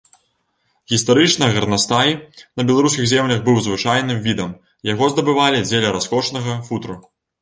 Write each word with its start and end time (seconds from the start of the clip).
Гістарычна 0.91 1.49
гарнастай 1.57 2.09
на 2.61 2.65
беларускіх 2.71 3.05
землях 3.13 3.39
быў 3.49 3.59
звычайным 3.67 4.19
відам, 4.27 4.57
яго 4.93 5.05
здабывалі 5.15 5.63
дзеля 5.67 5.93
раскошнага 5.99 6.57
футра. 6.71 6.95